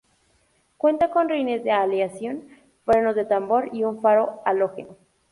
Cuenta 0.77 1.11
con 1.11 1.29
rines 1.29 1.63
de 1.63 1.69
aleación, 1.69 2.43
frenos 2.85 3.13
de 3.13 3.23
tambor 3.23 3.69
y 3.71 3.83
un 3.83 4.01
faro 4.01 4.41
halógeno. 4.45 4.97